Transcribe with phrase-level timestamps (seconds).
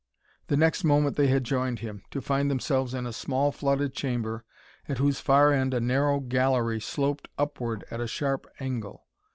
[0.47, 4.43] The next moment they had joined him, to find themselves in a small flooded chamber
[4.89, 9.05] at whose far end a narrow gallery sloped upward at a sharp angle.